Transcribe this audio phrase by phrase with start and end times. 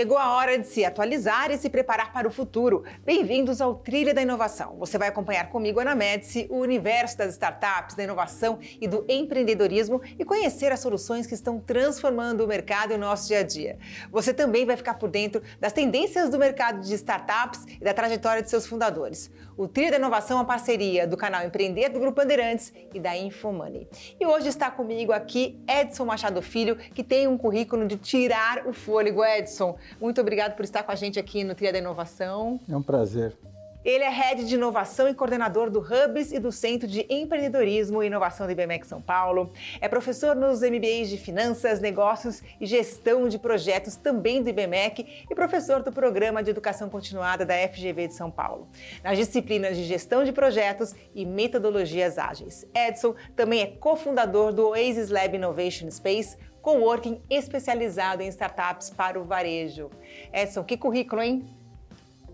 [0.00, 2.84] Chegou a hora de se atualizar e se preparar para o futuro.
[3.04, 4.78] Bem-vindos ao Trilha da Inovação.
[4.78, 10.00] Você vai acompanhar comigo, Ana Médici, o universo das startups, da inovação e do empreendedorismo
[10.18, 13.78] e conhecer as soluções que estão transformando o mercado e o nosso dia a dia.
[14.10, 18.42] Você também vai ficar por dentro das tendências do mercado de startups e da trajetória
[18.42, 19.30] de seus fundadores.
[19.60, 23.14] O Trilha da Inovação é uma parceria do canal Empreender do Grupo Bandeirantes e da
[23.14, 23.86] Infomoney.
[24.18, 28.72] E hoje está comigo aqui Edson Machado Filho, que tem um currículo de tirar o
[28.72, 29.22] fôlego.
[29.22, 32.58] Edson, muito obrigado por estar com a gente aqui no Tria da Inovação.
[32.66, 33.36] É um prazer.
[33.82, 38.08] Ele é head de inovação e coordenador do Hubs e do Centro de Empreendedorismo e
[38.08, 39.52] Inovação do IBMEC São Paulo.
[39.80, 45.34] É professor nos MBAs de Finanças, Negócios e Gestão de Projetos também do IBMEC e
[45.34, 48.68] professor do Programa de Educação Continuada da FGV de São Paulo,
[49.02, 52.66] nas disciplinas de Gestão de Projetos e Metodologias Ágeis.
[52.74, 59.24] Edson também é cofundador do Oasis Lab Innovation Space, coworking especializado em startups para o
[59.24, 59.88] varejo.
[60.34, 61.59] Edson, que currículo, hein?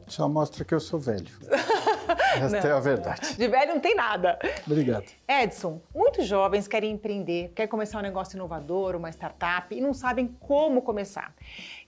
[0.07, 1.27] Só mostra que eu sou velho.
[2.41, 3.37] Esta é a verdade.
[3.37, 4.39] De velho não tem nada.
[4.67, 5.07] Obrigado.
[5.27, 10.29] Edson, muitos jovens querem empreender, querem começar um negócio inovador, uma startup e não sabem
[10.41, 11.35] como começar.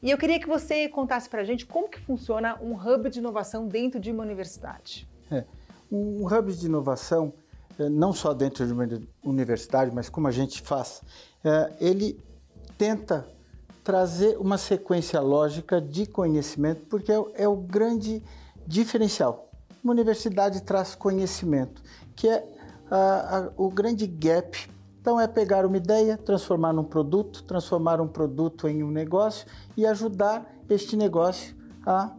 [0.03, 3.19] E eu queria que você contasse para a gente como que funciona um hub de
[3.19, 5.09] inovação dentro de uma universidade.
[5.31, 5.45] É,
[5.91, 7.33] um hub de inovação,
[7.79, 8.89] é, não só dentro de uma
[9.23, 11.03] universidade, mas como a gente faz,
[11.45, 12.19] é, ele
[12.77, 13.29] tenta
[13.89, 18.23] trazer uma sequência lógica de conhecimento, porque é, é o grande
[18.67, 19.51] diferencial.
[19.83, 21.83] Uma universidade traz conhecimento,
[22.15, 22.47] que é
[22.91, 24.69] a, a, o grande gap.
[25.01, 29.87] Então, é pegar uma ideia, transformar num produto, transformar um produto em um negócio e
[29.87, 31.57] ajudar este negócio
[31.87, 32.15] a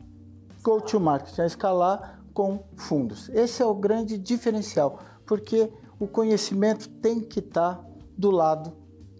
[0.63, 3.29] go to market, a escalar com fundos.
[3.29, 7.79] Esse é o grande diferencial, porque o conhecimento tem que estar
[8.17, 8.78] do lado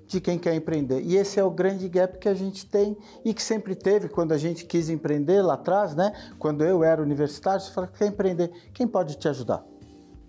[0.10, 1.02] de quem quer empreender.
[1.04, 4.32] E esse é o grande gap que a gente tem e que sempre teve quando
[4.32, 6.12] a gente quis empreender lá atrás, né?
[6.40, 8.52] Quando eu era universitário, você fala, quer empreender?
[8.74, 9.64] Quem pode te ajudar?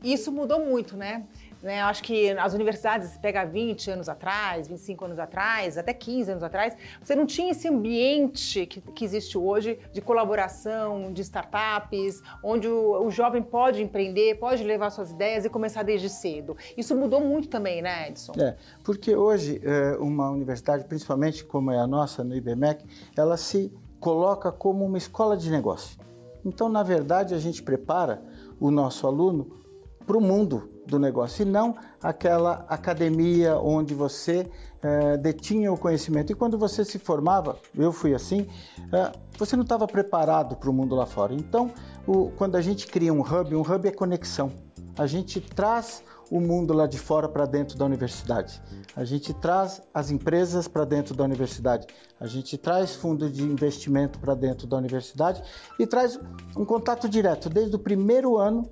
[0.05, 1.27] Isso mudou muito, né?
[1.63, 1.81] Né?
[1.81, 6.31] Eu acho que as universidades, se pega 20 anos atrás, 25 anos atrás, até 15
[6.33, 12.23] anos atrás, você não tinha esse ambiente que, que existe hoje de colaboração, de startups,
[12.43, 16.57] onde o, o, jovem pode empreender, pode levar suas ideias e começar desde cedo.
[16.77, 18.33] Isso mudou muito também, né, Edson?
[18.39, 22.85] É, porque hoje é, uma universidade, principalmente como é a nossa no IBMEC,
[23.17, 25.99] ela se coloca como uma escola de negócio.
[26.45, 28.23] Então, na verdade, a gente prepara
[28.59, 29.59] o nosso aluno
[30.07, 34.51] para o mundo do negócio, e não aquela academia onde você
[34.83, 36.33] é, detinha o conhecimento.
[36.33, 38.47] E quando você se formava, eu fui assim,
[38.93, 41.33] é, você não estava preparado para o mundo lá fora.
[41.33, 41.71] Então,
[42.07, 44.53] o, quando a gente cria um hub, um hub é conexão.
[44.99, 48.63] A gente traz o mundo lá de fora para dentro da universidade.
[48.95, 51.87] A gente traz as empresas para dentro da universidade.
[52.21, 55.43] A gente traz fundo de investimento para dentro da universidade
[55.79, 56.19] e traz
[56.57, 58.71] um contato direto desde o primeiro ano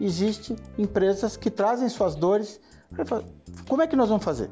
[0.00, 2.60] existem empresas que trazem suas dores.
[3.68, 4.50] Como é que nós vamos fazer?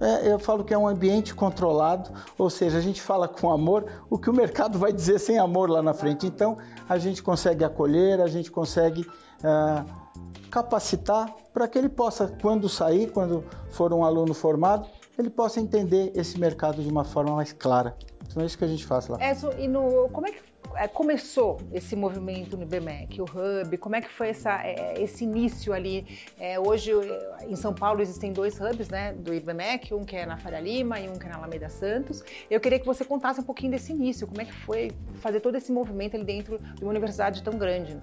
[0.00, 3.84] É, eu falo que é um ambiente controlado, ou seja, a gente fala com amor,
[4.08, 6.24] o que o mercado vai dizer sem amor lá na frente.
[6.24, 6.56] Então,
[6.88, 9.04] a gente consegue acolher, a gente consegue
[9.42, 9.84] é,
[10.50, 14.88] capacitar para que ele possa, quando sair, quando for um aluno formado,
[15.18, 17.96] ele possa entender esse mercado de uma forma mais clara.
[18.28, 19.18] Então é isso que a gente faz lá.
[19.20, 20.40] É, e no, como é que
[20.92, 23.76] começou esse movimento no IBMEC, o Hub?
[23.78, 26.06] Como é que foi essa, é, esse início ali?
[26.38, 26.92] É, hoje,
[27.48, 31.00] em São Paulo, existem dois hubs né, do IBMEC, um que é na Faria Lima
[31.00, 32.22] e um que é na Alameda Santos.
[32.50, 35.56] Eu queria que você contasse um pouquinho desse início, como é que foi fazer todo
[35.56, 37.98] esse movimento ali dentro de uma universidade tão grande?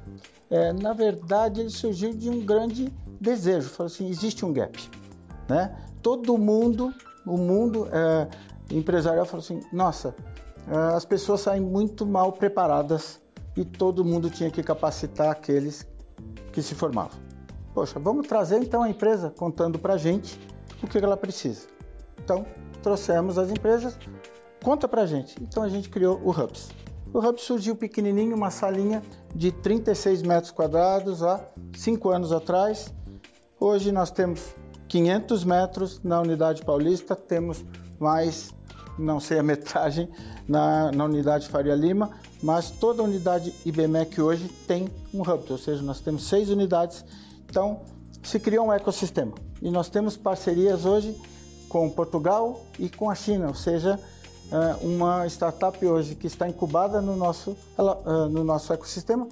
[0.49, 3.69] É, na verdade, ele surgiu de um grande desejo.
[3.69, 4.77] Falou assim, existe um gap.
[5.47, 5.75] Né?
[6.01, 6.93] Todo mundo,
[7.25, 8.27] o mundo é,
[8.75, 13.21] empresarial falou assim, nossa, é, as pessoas saem muito mal preparadas
[13.55, 15.87] e todo mundo tinha que capacitar aqueles
[16.51, 17.19] que se formavam.
[17.73, 20.39] Poxa, vamos trazer então a empresa contando para a gente
[20.81, 21.67] o que ela precisa.
[22.23, 22.45] Então,
[22.81, 23.97] trouxemos as empresas,
[24.63, 25.35] conta para a gente.
[25.41, 26.69] Então, a gente criou o Hubs.
[27.13, 29.01] O Hub surgiu pequenininho, uma salinha
[29.33, 31.45] de 36 metros quadrados há
[31.75, 32.93] cinco anos atrás.
[33.59, 34.55] Hoje nós temos
[34.87, 37.63] 500 metros na unidade paulista, temos
[37.99, 38.53] mais
[38.97, 40.09] não sei a metragem
[40.47, 42.11] na, na unidade Faria Lima,
[42.41, 47.03] mas toda unidade IBMEC hoje tem um hub, ou seja, nós temos seis unidades,
[47.49, 47.81] então
[48.23, 49.33] se criou um ecossistema.
[49.61, 51.15] E nós temos parcerias hoje
[51.69, 53.99] com Portugal e com a China, ou seja,
[54.51, 59.27] é, uma startup hoje que está incubada no nosso, ela, é, no nosso ecossistema,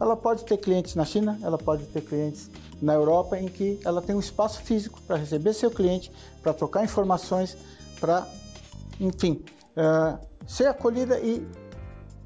[0.00, 2.50] ela pode ter clientes na China, ela pode ter clientes
[2.80, 6.12] na Europa, em que ela tem um espaço físico para receber seu cliente,
[6.42, 7.56] para trocar informações,
[7.98, 8.26] para
[9.00, 9.44] enfim,
[9.76, 11.46] uh, ser acolhida e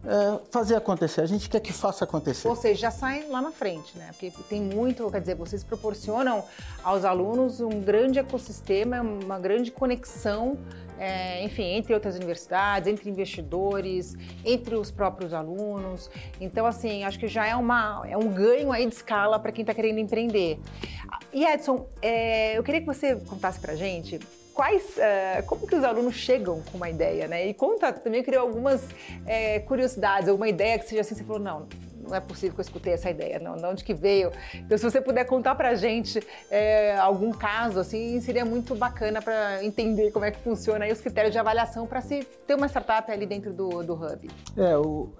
[0.04, 1.20] uh, fazer acontecer.
[1.20, 2.54] A gente quer que faça acontecer.
[2.56, 4.08] Seja, já sai lá na frente, né?
[4.12, 6.44] Porque tem muito, quer dizer, vocês proporcionam
[6.82, 10.58] aos alunos um grande ecossistema, uma grande conexão,
[10.98, 14.14] é, enfim, entre outras universidades, entre investidores,
[14.44, 16.10] entre os próprios alunos.
[16.40, 19.62] Então, assim, acho que já é, uma, é um ganho aí de escala para quem
[19.62, 20.60] está querendo empreender.
[21.32, 24.20] E Edson, é, eu queria que você contasse para gente
[24.52, 27.46] quais, uh, como que os alunos chegam com uma ideia, né?
[27.46, 28.82] E conta, também criou algumas
[29.26, 31.66] é, curiosidades, alguma ideia que seja assim, você falou, não,
[32.02, 34.30] não é possível que eu escutei essa ideia, não, de onde que veio?
[34.54, 36.20] Então, se você puder contar pra gente
[36.50, 41.00] é, algum caso, assim, seria muito bacana para entender como é que funciona aí os
[41.00, 44.30] critérios de avaliação para se ter uma startup ali dentro do, do Hub.
[44.56, 45.10] É, o,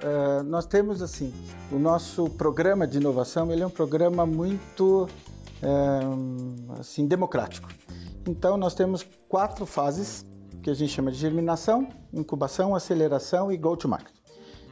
[0.45, 1.33] nós temos, assim,
[1.71, 5.09] o nosso programa de inovação, ele é um programa muito,
[6.79, 7.69] assim, democrático.
[8.27, 10.25] Então, nós temos quatro fases
[10.63, 14.15] que a gente chama de germinação, incubação, aceleração e go-to-market.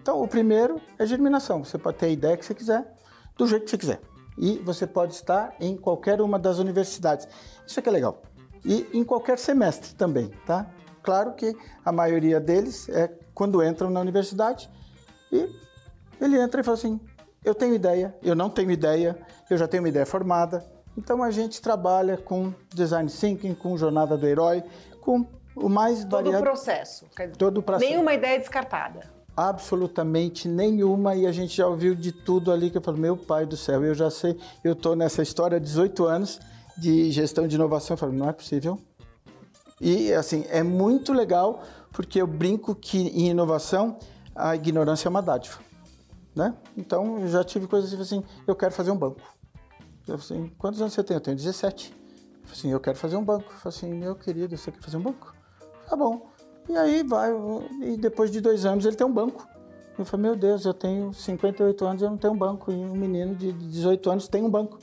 [0.01, 1.65] Então, o primeiro é germinação.
[1.65, 2.95] Você pode ter a ideia que você quiser,
[3.37, 4.01] do jeito que você quiser.
[4.39, 7.27] E você pode estar em qualquer uma das universidades.
[7.67, 8.23] Isso que é legal.
[8.65, 10.71] E em qualquer semestre também, tá?
[11.03, 14.71] Claro que a maioria deles é quando entram na universidade
[15.33, 15.49] e
[16.21, 17.01] ele entra e fala assim:
[17.45, 19.19] eu tenho ideia, eu não tenho ideia,
[19.49, 20.63] eu já tenho uma ideia formada,
[21.01, 24.63] então a gente trabalha com design thinking, com jornada do herói,
[25.01, 25.27] com
[25.57, 26.37] o mais todo variado.
[26.37, 27.07] Todo o processo.
[27.39, 27.91] Todo o processo.
[27.91, 29.11] Nenhuma ideia descartada.
[29.35, 33.47] Absolutamente nenhuma, e a gente já ouviu de tudo ali que eu falo, meu pai
[33.47, 36.39] do céu, eu já sei, eu estou nessa história há 18 anos
[36.77, 38.79] de gestão de inovação, eu falo, não é possível.
[39.81, 41.63] E assim, é muito legal,
[41.93, 43.99] porque eu brinco que em inovação
[44.35, 45.61] a ignorância é uma dádiva.
[46.37, 46.55] Né?
[46.77, 49.40] Então, eu já tive coisas assim, eu quero fazer um banco.
[50.07, 51.15] Eu falei assim, quantos anos você tem?
[51.15, 51.93] Eu tenho 17.
[51.93, 53.53] Eu falei assim, eu quero fazer um banco.
[53.53, 55.35] Eu falei assim, meu querido, você quer fazer um banco?
[55.89, 56.31] Tá bom.
[56.69, 57.31] E aí vai,
[57.83, 59.47] e depois de dois anos ele tem um banco.
[59.99, 62.71] Eu falei, meu Deus, eu tenho 58 anos e eu não tenho um banco.
[62.71, 64.79] E um menino de 18 anos tem um banco.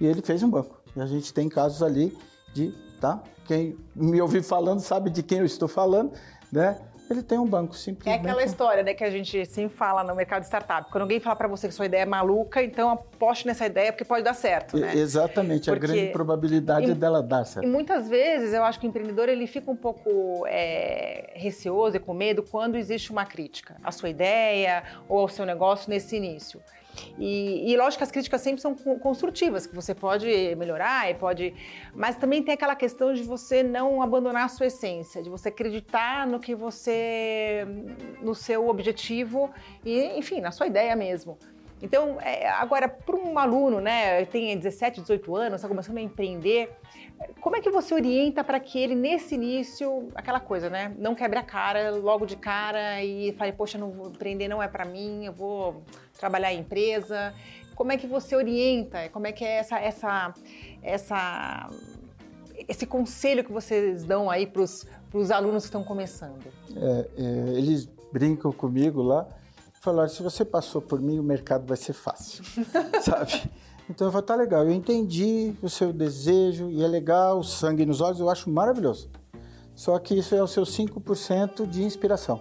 [0.00, 0.80] E ele fez um banco.
[0.96, 2.16] E a gente tem casos ali
[2.52, 3.22] de, tá?
[3.46, 6.12] Quem me ouviu falando sabe de quem eu estou falando,
[6.50, 6.80] né?
[7.12, 8.18] Ele tem um banco simplesmente.
[8.18, 10.90] É aquela história, né, que a gente sempre fala no mercado de startup.
[10.90, 14.04] Quando alguém fala para você que sua ideia é maluca, então aposte nessa ideia porque
[14.04, 14.94] pode dar certo, né?
[14.94, 15.86] Exatamente, porque...
[15.86, 17.66] a grande probabilidade e, é dela dar certo.
[17.66, 22.00] E muitas vezes eu acho que o empreendedor ele fica um pouco é, receoso e
[22.00, 26.60] com medo quando existe uma crítica à sua ideia ou ao seu negócio nesse início.
[27.18, 31.54] E, e lógico que as críticas sempre são construtivas, que você pode melhorar e pode.
[31.94, 36.26] Mas também tem aquela questão de você não abandonar a sua essência, de você acreditar
[36.26, 37.66] no que você.
[38.22, 39.50] no seu objetivo
[39.84, 41.38] e, enfim, na sua ideia mesmo.
[41.82, 46.70] Então, é, agora, para um aluno, né, tem 17, 18 anos, está começando a empreender,
[47.40, 51.38] como é que você orienta para que ele, nesse início, aquela coisa, né, não quebre
[51.38, 55.32] a cara logo de cara e fale, poxa, não empreender não é para mim, eu
[55.32, 55.82] vou
[56.18, 57.34] trabalhar em empresa.
[57.74, 59.08] Como é que você orienta?
[59.08, 60.34] Como é que é essa, essa,
[60.82, 61.70] essa
[62.68, 66.44] esse conselho que vocês dão aí para os alunos que estão começando?
[66.76, 67.22] É, é,
[67.56, 69.26] eles brincam comigo lá
[69.80, 72.44] falaram: se você passou por mim, o mercado vai ser fácil,
[73.02, 73.50] sabe?
[73.88, 77.84] Então eu falei: tá legal, eu entendi o seu desejo e é legal, o sangue
[77.84, 79.10] nos olhos, eu acho maravilhoso.
[79.74, 82.40] Só que isso é o seu 5% de inspiração.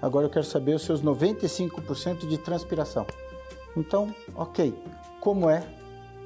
[0.00, 3.06] Agora eu quero saber os seus 95% de transpiração.
[3.76, 4.72] Então, ok,
[5.20, 5.66] como é,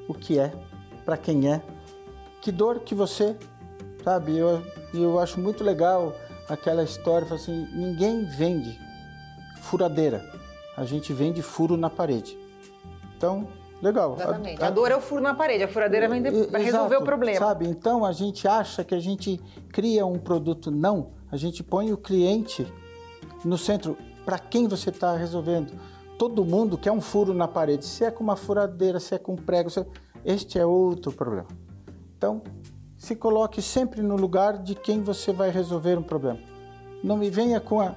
[0.07, 0.53] o que é,
[1.03, 1.61] para quem é,
[2.41, 3.35] que dor que você,
[4.03, 4.37] sabe?
[4.37, 4.61] Eu,
[4.93, 6.13] eu acho muito legal
[6.47, 8.79] aquela história, assim, ninguém vende
[9.61, 10.40] furadeira,
[10.75, 12.37] a gente vende furo na parede.
[13.17, 13.47] Então,
[13.81, 14.15] legal.
[14.15, 14.61] Exatamente.
[14.61, 17.03] A, a, a dor é o furo na parede, a furadeira vem para resolver o
[17.03, 17.39] problema.
[17.39, 17.67] Sabe?
[17.67, 19.39] Então a gente acha que a gente
[19.71, 21.11] cria um produto, não.
[21.31, 22.65] A gente põe o cliente
[23.43, 23.97] no centro.
[24.25, 25.73] Para quem você está resolvendo?
[26.17, 27.85] Todo mundo quer um furo na parede.
[27.85, 29.79] Se é com uma furadeira, se é com prego, se...
[29.79, 29.85] É,
[30.23, 31.47] este é outro problema.
[32.15, 32.43] Então,
[32.95, 36.39] se coloque sempre no lugar de quem você vai resolver um problema.
[37.03, 37.95] Não me venha com a.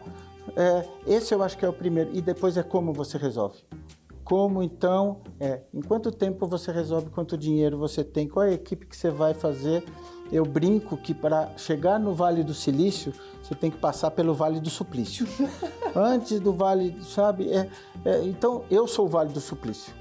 [0.56, 2.10] É, esse eu acho que é o primeiro.
[2.12, 3.58] E depois é como você resolve.
[4.24, 5.60] Como então é?
[5.72, 7.10] Em quanto tempo você resolve?
[7.10, 8.26] Quanto dinheiro você tem?
[8.26, 9.84] Qual é a equipe que você vai fazer?
[10.32, 14.60] Eu brinco que para chegar no Vale do Silício, você tem que passar pelo Vale
[14.60, 15.26] do Suplício.
[15.94, 17.52] Antes do Vale, sabe?
[17.52, 17.68] É,
[18.04, 19.92] é, então, eu sou o Vale do Suplício.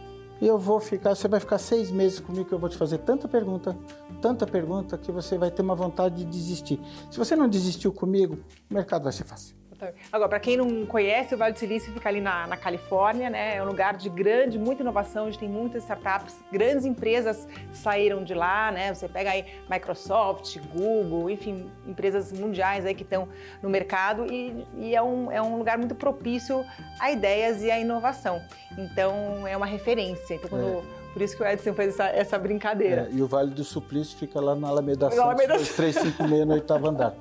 [0.41, 2.99] E eu vou ficar, você vai ficar seis meses comigo que eu vou te fazer
[2.99, 3.77] tanta pergunta,
[4.21, 6.81] tanta pergunta, que você vai ter uma vontade de desistir.
[7.11, 9.62] Se você não desistiu comigo, o mercado vai ser fácil.
[10.11, 13.57] Agora, para quem não conhece, o Vale do Silício fica ali na, na, Califórnia, né?
[13.57, 18.33] É um lugar de grande, muita inovação, onde tem muitas startups, grandes empresas saíram de
[18.33, 18.93] lá, né?
[18.93, 23.27] Você pega aí Microsoft, Google, enfim, empresas mundiais aí que estão
[23.61, 26.63] no mercado e, e, é, um, é um lugar muito propício
[26.99, 28.41] a ideias e a inovação.
[28.77, 30.35] Então, é uma referência.
[30.35, 30.79] Então, quando...
[30.99, 31.03] É.
[31.13, 33.07] Por isso que o Edson fez essa, essa brincadeira.
[33.07, 35.53] É, e o Vale do Suplício fica lá na Alameda Santos, Alameda...
[35.53, 37.13] 356, no oitavo andar.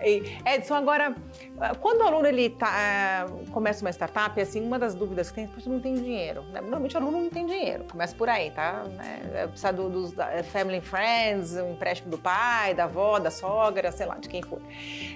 [0.00, 1.14] Edson, agora,
[1.80, 5.44] quando o aluno ele tá, é, começa uma startup, assim, uma das dúvidas que tem
[5.44, 6.42] é que não tem dinheiro.
[6.44, 6.60] Né?
[6.60, 8.84] Normalmente o aluno não tem dinheiro, começa por aí, tá?
[9.34, 13.30] É, precisa do, dos da family friends, o um empréstimo do pai, da avó, da
[13.30, 14.60] sogra, sei lá, de quem for.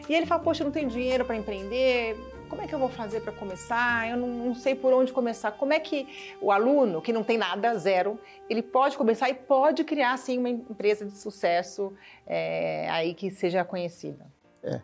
[0.08, 2.16] E ele fala, poxa, eu não tenho dinheiro para empreender,
[2.48, 4.08] como é que eu vou fazer para começar?
[4.08, 5.52] Eu não, não, sei por onde começar.
[5.52, 9.82] Como é que o aluno, que não tem nada, zero, ele pode começar e pode
[9.82, 11.92] criar, sim, uma empresa de sucesso
[12.26, 14.33] é, aí que seja conhecida?
[14.64, 14.76] É.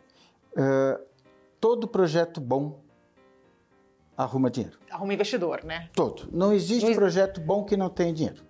[0.53, 1.05] Uh,
[1.59, 2.81] todo projeto bom
[4.17, 4.79] arruma dinheiro.
[4.91, 5.89] Arruma investidor, né?
[5.95, 6.29] Todo.
[6.31, 6.95] Não existe não...
[6.95, 8.43] projeto bom que não tenha dinheiro.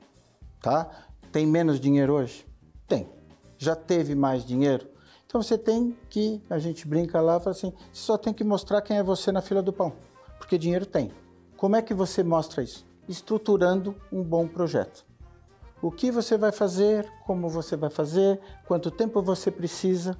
[0.60, 0.90] Tá?
[1.30, 2.46] Tem menos dinheiro hoje?
[2.88, 3.08] Tem.
[3.56, 4.88] Já teve mais dinheiro?
[5.26, 8.82] Então você tem que, a gente brinca lá, fala assim, você só tem que mostrar
[8.82, 9.92] quem é você na fila do pão,
[10.38, 11.12] porque dinheiro tem.
[11.56, 12.84] Como é que você mostra isso?
[13.08, 15.06] Estruturando um bom projeto.
[15.80, 20.18] O que você vai fazer, como você vai fazer, quanto tempo você precisa,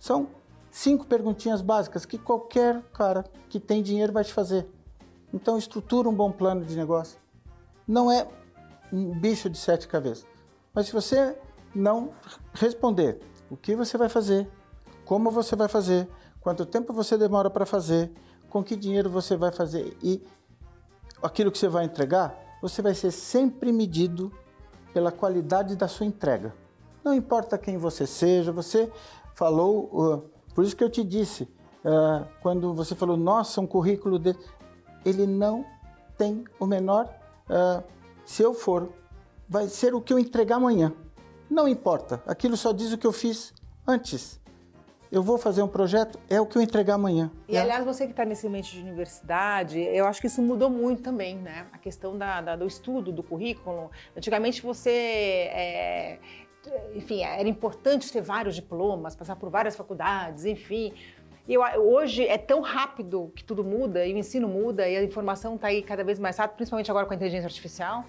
[0.00, 0.28] são
[0.70, 4.66] cinco perguntinhas básicas que qualquer cara que tem dinheiro vai te fazer.
[5.32, 7.20] Então estrutura um bom plano de negócio.
[7.86, 8.26] Não é
[8.90, 10.26] um bicho de sete cabeças.
[10.72, 11.36] Mas se você
[11.74, 12.12] não
[12.54, 14.48] responder o que você vai fazer,
[15.04, 16.08] como você vai fazer,
[16.40, 18.10] quanto tempo você demora para fazer,
[18.48, 20.22] com que dinheiro você vai fazer e
[21.22, 24.32] aquilo que você vai entregar, você vai ser sempre medido
[24.94, 26.54] pela qualidade da sua entrega.
[27.04, 28.90] Não importa quem você seja, você
[29.40, 31.44] falou, por isso que eu te disse,
[31.82, 34.38] uh, quando você falou, nossa, um currículo dele,
[35.02, 35.64] ele não
[36.18, 37.08] tem o menor.
[37.48, 37.82] Uh,
[38.22, 38.92] se eu for,
[39.48, 40.92] vai ser o que eu entregar amanhã.
[41.48, 43.54] Não importa, aquilo só diz o que eu fiz
[43.88, 44.38] antes.
[45.10, 47.32] Eu vou fazer um projeto, é o que eu entregar amanhã.
[47.48, 51.02] E aliás, você que está nesse ambiente de universidade, eu acho que isso mudou muito
[51.02, 51.66] também, né?
[51.72, 53.90] A questão da, da do estudo, do currículo.
[54.16, 54.90] Antigamente você
[55.50, 56.18] é,
[56.94, 60.92] enfim, era importante ter vários diplomas, passar por várias faculdades, enfim.
[61.48, 65.56] Eu, hoje é tão rápido que tudo muda, e o ensino muda, e a informação
[65.56, 68.04] está aí cada vez mais rápido, principalmente agora com a inteligência artificial,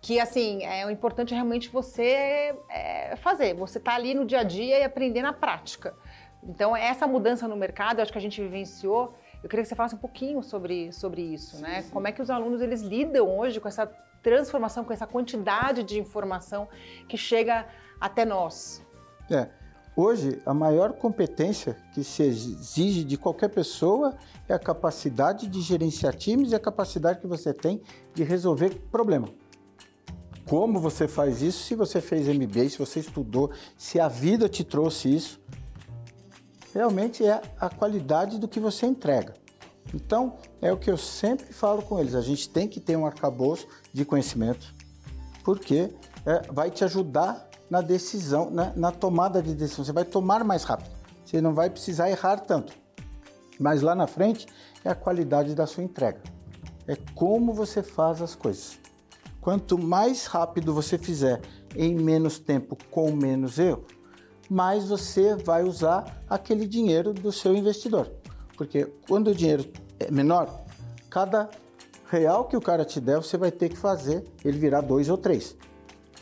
[0.00, 3.54] que, assim, é o importante realmente você é, fazer.
[3.54, 5.94] Você está ali no dia a dia e aprender na prática.
[6.42, 9.14] Então, essa mudança no mercado, eu acho que a gente vivenciou.
[9.42, 11.82] Eu queria que você falasse um pouquinho sobre, sobre isso, sim, né?
[11.82, 11.90] Sim.
[11.90, 13.90] Como é que os alunos eles lidam hoje com essa
[14.28, 16.68] transformação, com essa quantidade de informação
[17.08, 17.66] que chega
[18.00, 18.84] até nós.
[19.30, 19.48] É.
[19.96, 24.16] Hoje, a maior competência que se exige de qualquer pessoa
[24.48, 27.82] é a capacidade de gerenciar times e a capacidade que você tem
[28.14, 29.28] de resolver problema.
[30.48, 31.64] Como você faz isso?
[31.64, 35.40] Se você fez MBA, se você estudou, se a vida te trouxe isso,
[36.72, 39.34] realmente é a qualidade do que você entrega.
[39.94, 43.06] Então, é o que eu sempre falo com eles: a gente tem que ter um
[43.06, 44.74] arcabouço de conhecimento,
[45.44, 45.90] porque
[46.26, 49.84] é, vai te ajudar na decisão, na, na tomada de decisão.
[49.84, 50.90] Você vai tomar mais rápido,
[51.24, 52.72] você não vai precisar errar tanto.
[53.58, 54.46] Mas lá na frente
[54.84, 56.20] é a qualidade da sua entrega,
[56.86, 58.78] é como você faz as coisas.
[59.40, 61.40] Quanto mais rápido você fizer
[61.74, 63.86] em menos tempo, com menos erro,
[64.48, 68.10] mais você vai usar aquele dinheiro do seu investidor.
[68.58, 69.64] Porque quando o dinheiro
[70.00, 70.64] é menor,
[71.08, 71.48] cada
[72.10, 75.16] real que o cara te der, você vai ter que fazer ele virar dois ou
[75.16, 75.56] três.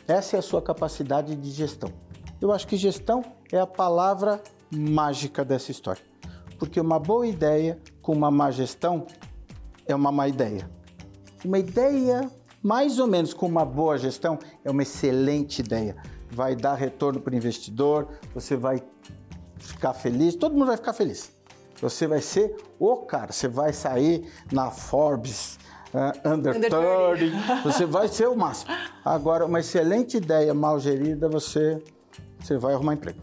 [0.07, 1.91] Essa é a sua capacidade de gestão.
[2.39, 4.39] Eu acho que gestão é a palavra
[4.71, 6.01] mágica dessa história.
[6.59, 9.07] Porque uma boa ideia com uma má gestão
[9.87, 10.69] é uma má ideia.
[11.43, 12.29] Uma ideia
[12.61, 15.95] mais ou menos com uma boa gestão é uma excelente ideia.
[16.29, 18.83] Vai dar retorno para o investidor, você vai
[19.57, 21.36] ficar feliz, todo mundo vai ficar feliz.
[21.81, 25.59] Você vai ser o cara, você vai sair na Forbes,
[25.93, 28.73] uh, under, under 30, você vai ser o máximo.
[29.05, 31.81] Agora, uma excelente ideia mal gerida, você,
[32.39, 33.19] você vai arrumar emprego.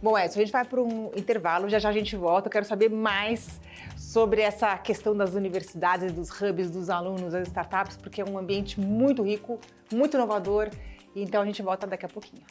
[0.00, 2.46] Bom, Edson, a gente vai para um intervalo, já já a gente volta.
[2.46, 3.60] Eu quero saber mais
[3.96, 8.80] sobre essa questão das universidades, dos hubs, dos alunos, das startups, porque é um ambiente
[8.80, 9.58] muito rico,
[9.92, 10.70] muito inovador.
[11.16, 12.44] Então a gente volta daqui a pouquinho.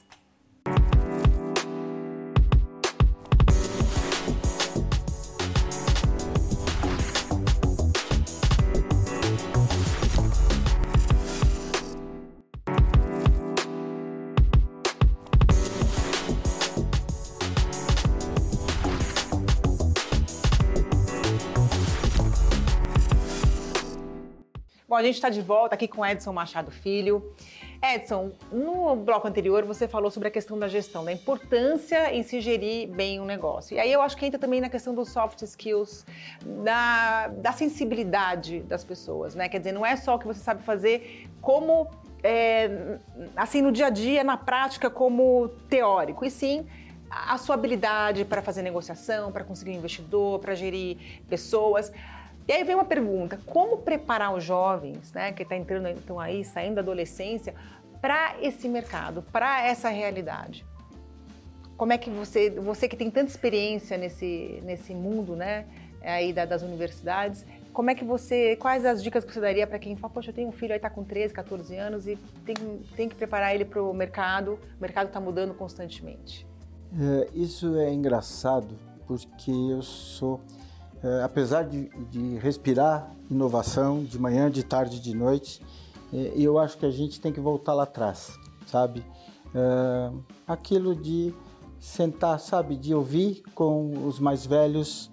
[24.97, 27.31] Bom, a gente está de volta aqui com Edson Machado Filho.
[27.83, 32.41] Edson, no bloco anterior você falou sobre a questão da gestão, da importância em se
[32.41, 33.75] gerir bem um negócio.
[33.75, 36.03] E aí eu acho que entra também na questão dos soft skills,
[36.63, 39.47] da, da sensibilidade das pessoas, né?
[39.47, 41.87] Quer dizer, não é só o que você sabe fazer como,
[42.23, 42.97] é,
[43.35, 46.65] assim, no dia a dia, na prática, como teórico, e sim
[47.09, 51.91] a sua habilidade para fazer negociação, para conseguir um investidor, para gerir pessoas.
[52.47, 56.19] E aí vem uma pergunta: como preparar os jovens, né, que estão tá entrando então
[56.19, 57.53] aí, saindo da adolescência,
[58.01, 60.65] para esse mercado, para essa realidade?
[61.75, 65.65] Como é que você, você que tem tanta experiência nesse, nesse mundo, né,
[66.01, 69.95] aí das universidades, como é que você, quais as dicas que você daria para quem
[69.95, 72.55] fala, poxa, eu tenho um filho aí tá com 13, 14 anos e tem,
[72.95, 76.47] tem que preparar ele para o mercado, o mercado está mudando constantemente?
[76.99, 78.75] É, isso é engraçado
[79.05, 80.41] porque eu sou
[81.03, 85.61] é, apesar de, de, respirar inovação de manhã, de tarde, de noite,
[86.13, 89.05] é, eu acho que a gente tem que voltar lá atrás, sabe?
[89.53, 90.11] É,
[90.47, 91.33] aquilo de
[91.79, 95.11] sentar, sabe, de ouvir com os mais velhos,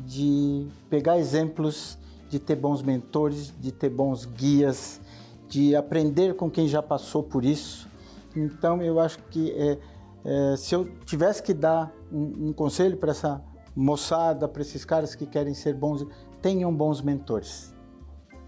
[0.00, 5.00] de pegar exemplos, de ter bons mentores, de ter bons guias,
[5.48, 7.88] de aprender com quem já passou por isso.
[8.34, 9.78] Então, eu acho que é,
[10.24, 13.42] é, se eu tivesse que dar um, um conselho para essa
[13.76, 16.06] moçada, para esses caras que querem ser bons,
[16.40, 17.74] tenham bons mentores,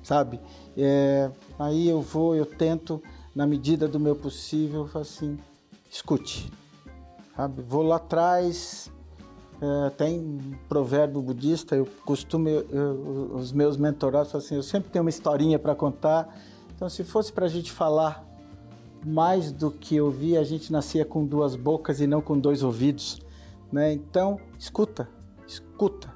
[0.03, 0.41] sabe?
[0.75, 3.03] É, aí eu vou, eu tento,
[3.35, 5.38] na medida do meu possível, assim,
[5.91, 6.51] escute,
[7.37, 7.61] sabe?
[7.61, 8.91] Vou lá atrás,
[9.61, 14.91] é, tem um provérbio budista, eu costumo, eu, eu, os meus mentorados assim, eu sempre
[14.91, 16.35] tenho uma historinha para contar,
[16.75, 18.25] então se fosse para a gente falar
[19.05, 23.21] mais do que ouvir, a gente nascia com duas bocas e não com dois ouvidos,
[23.71, 23.93] né?
[23.93, 25.09] Então, escuta,
[25.49, 26.13] escuta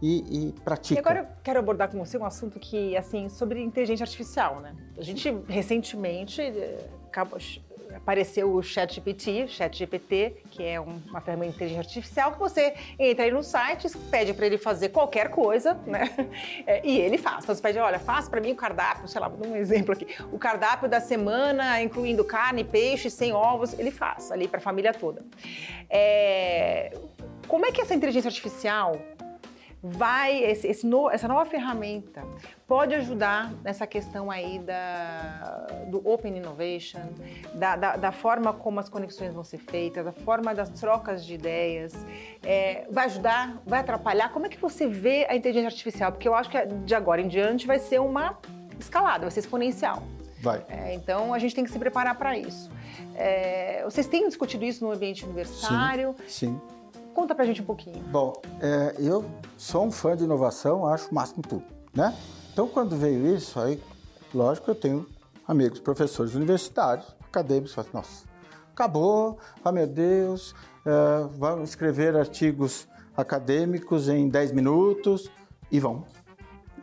[0.00, 0.94] e, e pratica.
[0.94, 4.74] E agora eu quero abordar com você um assunto que, assim, sobre inteligência artificial, né?
[4.96, 6.88] A gente recentemente eh,
[7.96, 13.30] apareceu o ChatGPT, ChatGPT, que é uma ferramenta de inteligência artificial que você entra aí
[13.30, 16.10] no site, pede para ele fazer qualquer coisa, né?
[16.66, 17.44] É, e ele faz.
[17.44, 19.92] Então você pede, olha, faz para mim o cardápio, sei lá, vou dar um exemplo
[19.92, 24.60] aqui, o cardápio da semana, incluindo carne, peixe, sem ovos, ele faz ali para a
[24.60, 25.24] família toda.
[25.88, 26.55] É
[27.76, 28.96] que essa inteligência artificial
[29.82, 32.24] vai, esse, esse no, essa nova ferramenta
[32.66, 37.02] pode ajudar nessa questão aí da, do Open Innovation,
[37.54, 41.34] da, da, da, forma como as conexões vão ser feitas, da forma das trocas de
[41.34, 41.94] ideias,
[42.42, 44.32] é, vai ajudar, vai atrapalhar?
[44.32, 46.10] Como é que você vê a inteligência artificial?
[46.10, 48.38] Porque eu acho que de agora em diante vai ser uma
[48.80, 50.02] escalada, vai ser exponencial.
[50.40, 50.64] Vai.
[50.68, 52.70] É, então a gente tem que se preparar para isso.
[53.14, 56.14] É, vocês têm discutido isso no ambiente universitário?
[56.26, 56.58] Sim.
[56.58, 56.75] sim.
[57.16, 57.98] Conta pra gente um pouquinho.
[58.10, 59.24] Bom, é, eu
[59.56, 62.14] sou um fã de inovação, acho o máximo tudo, né?
[62.52, 63.82] Então, quando veio isso, aí,
[64.34, 65.06] lógico, eu tenho
[65.48, 68.26] amigos, professores universitários, acadêmicos, falam, nossa,
[68.70, 75.30] acabou, ah, meu Deus, é, vamos escrever artigos acadêmicos em 10 minutos,
[75.72, 76.04] e vão,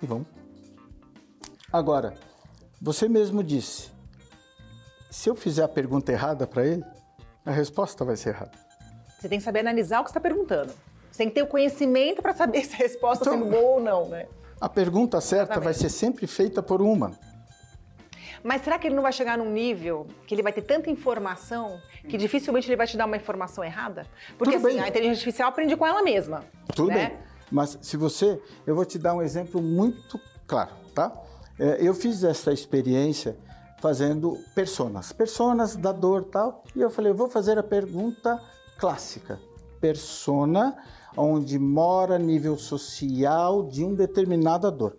[0.01, 0.25] e vão.
[1.71, 2.15] Agora,
[2.81, 3.91] você mesmo disse,
[5.11, 6.83] se eu fizer a pergunta errada para ele,
[7.45, 8.62] a resposta vai ser errada.
[9.23, 10.73] Você tem que saber analisar o que está perguntando.
[11.09, 13.75] Você tem que ter o conhecimento para saber se a resposta está então, sendo boa
[13.75, 14.25] ou não, né?
[14.59, 15.63] A pergunta certa Exatamente.
[15.63, 17.11] vai ser sempre feita por uma.
[18.43, 21.79] Mas será que ele não vai chegar num nível que ele vai ter tanta informação
[22.09, 24.05] que dificilmente ele vai te dar uma informação errada?
[24.37, 24.83] Porque Tudo assim, bem.
[24.83, 26.43] a inteligência artificial aprende com ela mesma.
[26.75, 27.07] Tudo né?
[27.07, 27.17] bem.
[27.49, 31.13] Mas se você, eu vou te dar um exemplo muito claro, tá?
[31.57, 33.37] É, eu fiz essa experiência
[33.79, 38.37] fazendo personas, personas da dor tal, e eu falei, eu vou fazer a pergunta
[38.77, 39.39] clássica,
[39.79, 40.77] persona,
[41.15, 44.97] onde mora nível social de um determinada dor.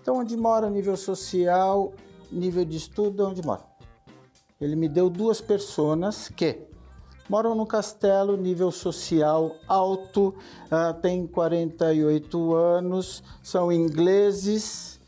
[0.00, 1.92] Então, onde mora nível social,
[2.30, 3.64] nível de estudo, onde mora?
[4.60, 6.66] Ele me deu duas personas que
[7.28, 10.34] moram no castelo, nível social alto,
[10.66, 15.00] uh, tem 48 anos, são ingleses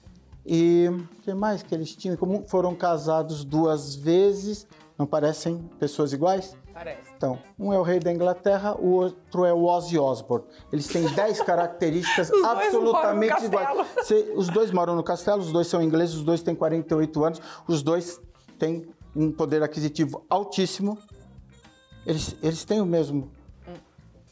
[0.44, 2.42] e o que mais que eles tinham comum?
[2.46, 4.66] Foram casados duas vezes,
[4.98, 6.56] não parecem pessoas iguais?
[6.72, 7.07] Parece.
[7.18, 10.46] Então, um é o rei da Inglaterra, o outro é o Ozzy Osbourne.
[10.72, 13.88] Eles têm 10 características absolutamente iguais.
[14.36, 17.82] os dois moram no castelo, os dois são ingleses, os dois têm 48 anos, os
[17.82, 18.20] dois
[18.56, 20.96] têm um poder aquisitivo altíssimo,
[22.06, 23.32] eles, eles têm o mesmo.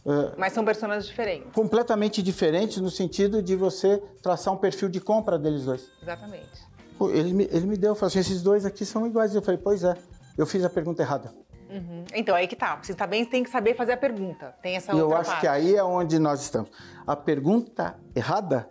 [0.05, 1.53] Uh, Mas são personagens diferentes.
[1.53, 5.91] Completamente diferentes no sentido de você traçar um perfil de compra deles dois.
[6.01, 6.65] Exatamente.
[7.01, 9.35] Ele me, ele me deu, falou assim, esses dois aqui são iguais.
[9.35, 9.97] Eu falei, pois é,
[10.39, 11.35] eu fiz a pergunta errada.
[11.69, 12.05] Uhum.
[12.15, 12.79] Então, aí que tá.
[12.81, 14.55] Você também tem que saber fazer a pergunta.
[14.63, 15.41] Tem essa eu acho parte.
[15.41, 16.71] que aí é onde nós estamos.
[17.07, 18.71] A pergunta errada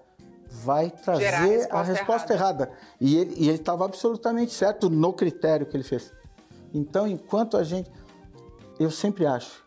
[0.50, 2.64] vai trazer a resposta, a resposta errada.
[2.66, 2.80] errada.
[3.02, 6.14] E ele estava absolutamente certo no critério que ele fez.
[6.74, 7.90] Então, enquanto a gente
[8.80, 9.64] eu sempre acho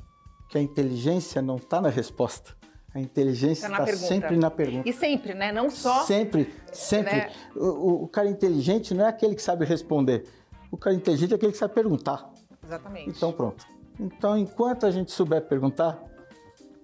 [0.48, 2.56] que a inteligência não está na resposta.
[2.94, 4.88] A inteligência está tá sempre na pergunta.
[4.88, 5.52] E sempre, né?
[5.52, 6.04] Não só.
[6.04, 7.16] Sempre, sempre.
[7.16, 7.32] Né?
[7.54, 10.24] O, o, cara inteligente não é aquele que sabe responder.
[10.70, 12.30] O cara inteligente é aquele que sabe perguntar.
[12.68, 13.08] Exatamente.
[13.08, 13.66] Então, pronto.
[13.98, 15.98] Então, enquanto a gente souber perguntar,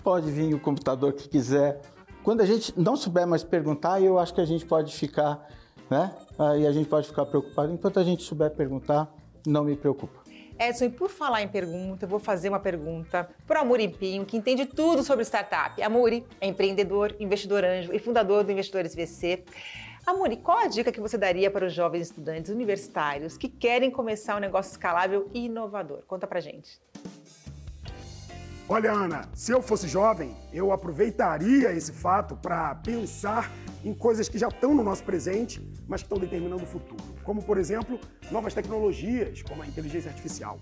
[0.02, 1.80] pode vir o computador que quiser.
[2.22, 5.46] Quando a gente não souber mais perguntar, eu acho que a gente pode ficar,
[5.90, 6.10] né?
[6.38, 7.72] Aí a gente pode ficar preocupado.
[7.72, 9.14] Enquanto a gente souber perguntar,
[9.46, 10.24] não me preocupa.
[10.58, 14.24] Edson, e por falar em pergunta, eu vou fazer uma pergunta para o Amuri Pinho,
[14.24, 15.82] que entende tudo sobre startup.
[15.82, 19.44] Amuri é empreendedor, investidor anjo e fundador do Investidores VC.
[20.06, 24.36] Amuri, qual a dica que você daria para os jovens estudantes universitários que querem começar
[24.36, 26.02] um negócio escalável e inovador?
[26.06, 26.78] Conta pra gente.
[28.68, 33.50] Olha, Ana, se eu fosse jovem, eu aproveitaria esse fato para pensar
[33.82, 37.02] em coisas que já estão no nosso presente, mas que estão determinando o futuro.
[37.22, 37.98] Como, por exemplo,
[38.30, 40.58] novas tecnologias, como a inteligência artificial.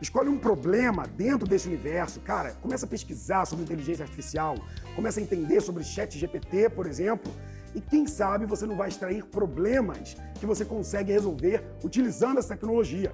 [0.00, 4.56] Escolhe um problema dentro desse universo, cara, começa a pesquisar sobre inteligência artificial,
[4.96, 7.32] começa a entender sobre chat GPT, por exemplo,
[7.74, 13.12] e quem sabe você não vai extrair problemas que você consegue resolver utilizando essa tecnologia.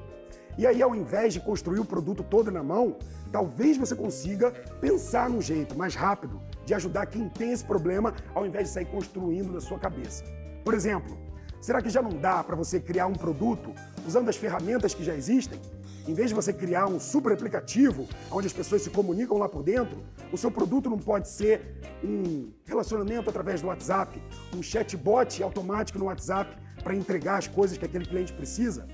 [0.57, 2.97] E aí, ao invés de construir o produto todo na mão,
[3.31, 8.45] talvez você consiga pensar num jeito mais rápido de ajudar quem tem esse problema, ao
[8.45, 10.25] invés de sair construindo na sua cabeça.
[10.65, 11.17] Por exemplo,
[11.61, 13.73] será que já não dá para você criar um produto
[14.05, 15.61] usando as ferramentas que já existem?
[16.09, 19.63] Em vez de você criar um super aplicativo onde as pessoas se comunicam lá por
[19.63, 19.99] dentro,
[20.33, 24.19] o seu produto não pode ser um relacionamento através do WhatsApp,
[24.57, 28.89] um chatbot automático no WhatsApp para entregar as coisas que aquele cliente precisa?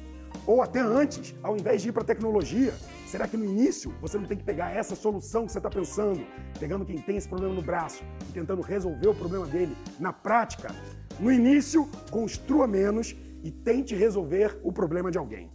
[0.44, 2.74] Ou até antes, ao invés de ir para a tecnologia,
[3.07, 6.27] será que no início você não tem que pegar essa solução que você está pensando,
[6.59, 10.74] pegando quem tem esse problema no braço e tentando resolver o problema dele na prática?
[11.20, 15.54] No início, construa menos e tente resolver o problema de alguém.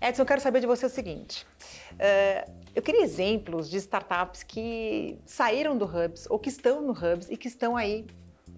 [0.00, 1.46] Edson, eu quero saber de você o seguinte.
[1.94, 7.28] Uh, eu queria exemplos de startups que saíram do Hubs ou que estão no Hubs
[7.28, 8.06] e que estão aí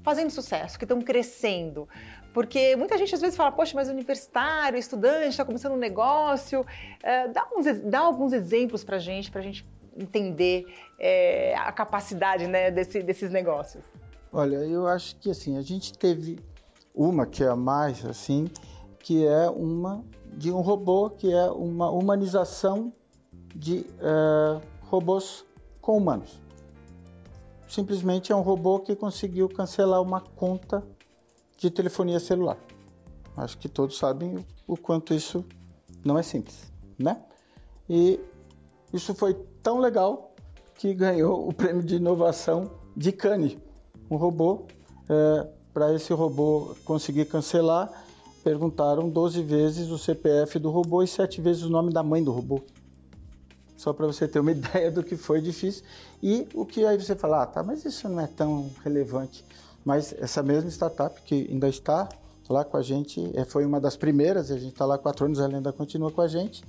[0.02, 1.88] fazendo sucesso, que estão crescendo.
[2.32, 6.64] Porque muita gente às vezes fala, poxa, mas universitário, estudante, está começando um negócio.
[7.02, 10.66] É, dá, uns, dá alguns exemplos para gente, para a gente entender
[10.98, 13.84] é, a capacidade né, desse, desses negócios.
[14.32, 16.38] Olha, eu acho que assim, a gente teve
[16.94, 18.48] uma que é a mais, assim,
[19.00, 20.04] que é uma
[20.36, 22.92] de um robô, que é uma humanização
[23.54, 25.44] de uh, robôs
[25.80, 26.40] com humanos.
[27.68, 30.82] Simplesmente é um robô que conseguiu cancelar uma conta
[31.56, 32.58] de telefonia celular.
[33.36, 35.44] Acho que todos sabem o quanto isso
[36.04, 37.22] não é simples, né?
[37.88, 38.20] E
[38.92, 40.34] isso foi tão legal
[40.74, 43.56] que ganhou o prêmio de inovação de Cannes.
[44.10, 44.66] Um robô,
[45.08, 47.90] é, para esse robô conseguir cancelar,
[48.42, 52.32] perguntaram 12 vezes o CPF do robô e 7 vezes o nome da mãe do
[52.32, 52.60] robô.
[53.76, 55.84] Só para você ter uma ideia do que foi difícil.
[56.22, 59.44] E o que aí você fala, ah, tá, mas isso não é tão relevante.
[59.84, 62.08] Mas essa mesma startup que ainda está
[62.48, 65.24] lá com a gente, é, foi uma das primeiras, a gente está lá há quatro
[65.24, 66.64] anos, ela ainda continua com a gente.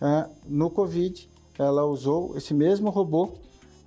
[0.00, 3.32] Uh, no Covid, ela usou esse mesmo robô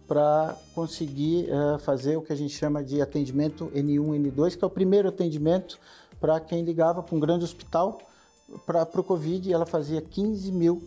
[0.07, 4.67] para conseguir uh, fazer o que a gente chama de atendimento N1, N2, que é
[4.67, 5.79] o primeiro atendimento
[6.19, 7.99] para quem ligava para um grande hospital
[8.65, 9.51] para o Covid.
[9.51, 10.83] Ela fazia 15 mil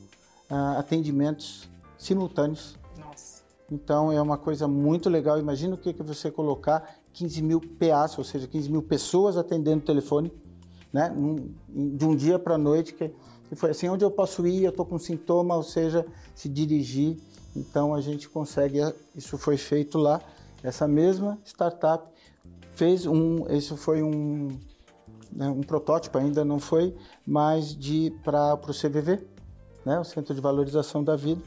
[0.51, 3.43] uh, atendimentos simultâneos Nossa.
[3.71, 5.39] Então é uma coisa muito legal.
[5.39, 9.83] Imagina o que é você colocar 15 mil PAs, ou seja, 15 mil pessoas atendendo
[9.83, 10.33] o telefone,
[10.93, 11.15] né?
[11.69, 13.11] de um dia para a noite, que,
[13.49, 17.19] que foi assim, onde eu posso ir, eu estou com sintoma, ou seja, se dirigir.
[17.55, 18.79] Então a gente consegue,
[19.15, 20.21] isso foi feito lá.
[20.63, 22.07] Essa mesma startup
[22.75, 24.59] fez um, isso foi um,
[25.35, 26.95] né, um protótipo, ainda não foi,
[27.27, 29.27] mas de para o CVV,
[29.85, 31.43] né, o Centro de Valorização da Vida,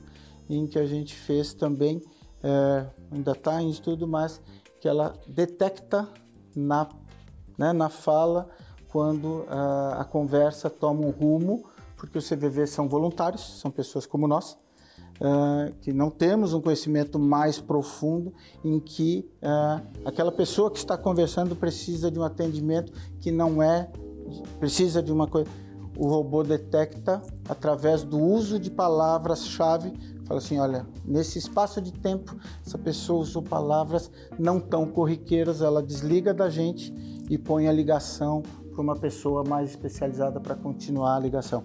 [0.49, 2.01] em que a gente fez também,
[2.43, 4.41] é, ainda está em estudo, mas
[4.79, 6.07] que ela detecta
[6.55, 6.87] na,
[7.57, 8.49] né, na fala
[8.89, 11.65] quando a, a conversa toma um rumo,
[11.97, 14.57] porque os CVV são voluntários, são pessoas como nós,
[15.19, 20.97] uh, que não temos um conhecimento mais profundo em que uh, aquela pessoa que está
[20.97, 23.89] conversando precisa de um atendimento que não é,
[24.59, 25.49] precisa de uma coisa.
[25.97, 29.93] O robô detecta através do uso de palavras-chave,
[30.25, 35.81] fala assim, olha, nesse espaço de tempo, essa pessoa usou palavras não tão corriqueiras, ela
[35.81, 36.93] desliga da gente
[37.29, 41.63] e põe a ligação para uma pessoa mais especializada para continuar a ligação.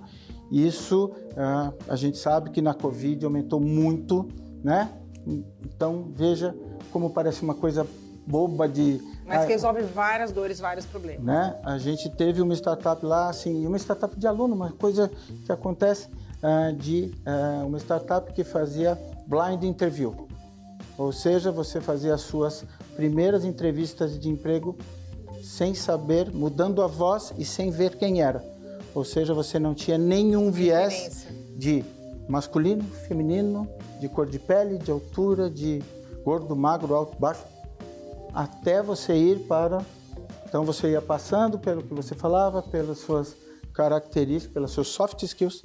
[0.50, 4.28] Isso uh, a gente sabe que na Covid aumentou muito,
[4.64, 4.90] né?
[5.64, 6.54] Então veja
[6.90, 7.86] como parece uma coisa
[8.26, 9.00] boba de.
[9.26, 11.24] Mas que resolve várias dores, vários problemas.
[11.24, 11.60] Né?
[11.64, 15.10] A gente teve uma startup lá, assim, uma startup de aluno, uma coisa
[15.44, 20.28] que acontece uh, de uh, uma startup que fazia blind interview.
[20.98, 22.64] Ou seja, você fazia as suas
[22.96, 24.76] primeiras entrevistas de emprego
[25.42, 28.44] sem saber, mudando a voz e sem ver quem era.
[28.94, 31.26] Ou seja, você não tinha nenhum viés
[31.56, 31.84] de
[32.28, 33.68] masculino, feminino,
[34.00, 35.82] de cor de pele, de altura, de
[36.24, 37.44] gordo, magro, alto, baixo,
[38.32, 39.84] até você ir para.
[40.46, 43.36] Então você ia passando pelo que você falava, pelas suas
[43.72, 45.62] características, pelas suas soft skills,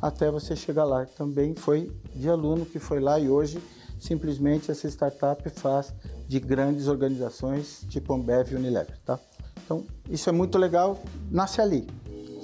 [0.00, 1.06] até você chegar lá.
[1.06, 3.62] Também foi de aluno que foi lá e hoje
[3.98, 5.94] simplesmente essa startup faz
[6.28, 9.18] de grandes organizações tipo Ambev e Unilever, tá?
[9.64, 11.00] Então isso é muito legal,
[11.30, 11.86] nasce ali.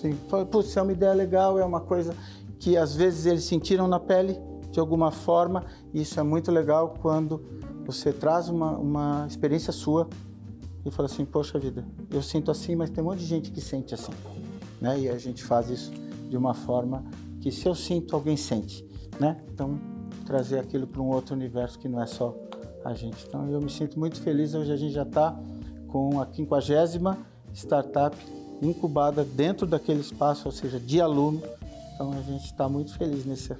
[0.03, 0.19] Sim,
[0.51, 2.13] putz, é uma ideia legal, é uma coisa
[2.59, 4.37] que às vezes eles sentiram na pele
[4.73, 5.65] de alguma forma.
[5.95, 7.41] E isso é muito legal quando
[7.87, 10.09] você traz uma, uma experiência sua
[10.85, 13.61] e fala assim, poxa vida, eu sinto assim, mas tem um monte de gente que
[13.61, 14.11] sente assim.
[14.81, 15.03] Né?
[15.03, 15.93] E a gente faz isso
[16.29, 17.05] de uma forma
[17.41, 18.85] que se eu sinto, alguém sente.
[19.21, 19.41] Né?
[19.53, 19.79] Então,
[20.27, 22.37] trazer aquilo para um outro universo que não é só
[22.85, 23.25] a gente.
[23.29, 24.53] Então, eu me sinto muito feliz.
[24.53, 25.39] Hoje a gente já está
[25.87, 27.19] com a quinquagésima
[27.55, 28.17] startup
[28.63, 31.43] incubada dentro daquele espaço, ou seja, de aluno.
[31.95, 33.55] Então a gente está muito feliz nesse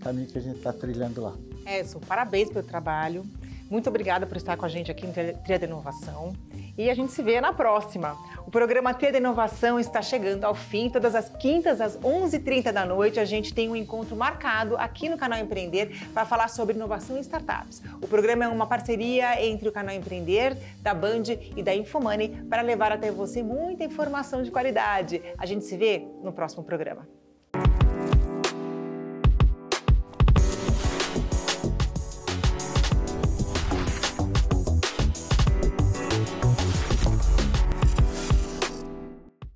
[0.00, 1.34] caminho que a gente está trilhando lá.
[1.66, 3.24] Edson, parabéns pelo trabalho.
[3.70, 6.34] Muito obrigada por estar com a gente aqui no Tria de Inovação.
[6.76, 8.16] E a gente se vê na próxima.
[8.46, 10.88] O programa Tria de Inovação está chegando ao fim.
[10.88, 15.18] Todas as quintas, às 11h30 da noite, a gente tem um encontro marcado aqui no
[15.18, 17.82] canal Empreender para falar sobre inovação em startups.
[18.00, 22.62] O programa é uma parceria entre o canal Empreender, da Band e da Infomoney para
[22.62, 25.22] levar até você muita informação de qualidade.
[25.36, 27.06] A gente se vê no próximo programa.